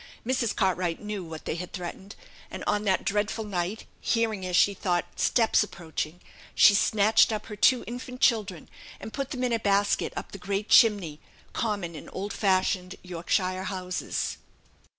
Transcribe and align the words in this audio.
Mrs. 0.25 0.55
Cartwright 0.55 0.99
knew 0.99 1.23
what 1.23 1.45
they 1.45 1.53
had 1.53 1.73
threatened; 1.73 2.15
and 2.49 2.63
on 2.65 2.85
that 2.85 3.05
dreadful 3.05 3.43
night, 3.43 3.85
hearing, 3.99 4.43
as 4.47 4.55
she 4.55 4.73
thought, 4.73 5.05
steps 5.17 5.61
approaching, 5.61 6.21
she 6.55 6.73
snatched 6.73 7.31
up 7.31 7.45
her 7.45 7.55
two 7.55 7.83
infant 7.85 8.19
children, 8.19 8.67
and 8.99 9.13
put 9.13 9.29
them 9.29 9.43
in 9.43 9.53
a 9.53 9.59
basket 9.59 10.11
up 10.15 10.31
the 10.31 10.39
great 10.39 10.69
chimney, 10.69 11.19
common 11.53 11.95
in 11.95 12.09
old 12.09 12.33
fashioned 12.33 12.95
Yorkshire 13.03 13.65
houses. 13.65 14.37